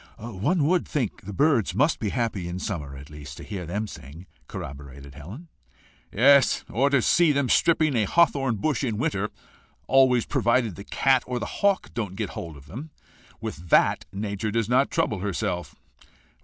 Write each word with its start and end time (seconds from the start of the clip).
"One 0.17 0.63
WOULD 0.65 0.87
think 0.87 1.21
the 1.27 1.31
birds 1.31 1.75
must 1.75 1.99
be 1.99 2.09
happy 2.09 2.47
in 2.47 2.57
summer, 2.57 2.97
at 2.97 3.11
least, 3.11 3.37
to 3.37 3.43
hear 3.43 3.67
them 3.67 3.85
sing," 3.87 4.25
corroborated 4.47 5.13
Helen. 5.13 5.47
"Yes, 6.11 6.65
or 6.71 6.89
to 6.89 7.03
see 7.03 7.31
them 7.31 7.49
stripping 7.49 7.95
a 7.95 8.05
hawthorn 8.05 8.55
bush 8.55 8.83
in 8.83 8.97
winter 8.97 9.29
always 9.85 10.25
provided 10.25 10.75
the 10.75 10.83
cat 10.85 11.21
or 11.27 11.37
the 11.37 11.45
hawk 11.61 11.93
don't 11.93 12.15
get 12.15 12.29
hold 12.31 12.57
of 12.57 12.65
them. 12.65 12.89
With 13.41 13.69
that 13.69 14.05
nature 14.11 14.49
does 14.49 14.67
not 14.67 14.89
trouble 14.89 15.19
herself. 15.19 15.75